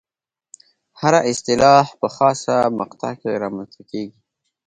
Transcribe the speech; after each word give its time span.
هره 0.99 1.19
اصطلاح 1.31 1.85
په 1.99 2.07
خاصه 2.15 2.55
مقطع 2.79 3.13
کې 3.21 3.39
رامنځته 3.43 3.81
کېږي. 3.91 4.19